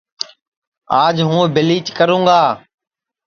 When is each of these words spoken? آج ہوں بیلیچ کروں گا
آج 1.03 1.15
ہوں 1.29 1.41
بیلیچ 1.55 1.87
کروں 1.97 2.21
گا 2.27 2.41